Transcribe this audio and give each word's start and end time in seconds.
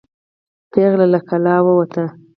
پیغله 0.71 1.05
له 1.13 1.19
کلا 1.29 1.55
ووته. 1.65 2.03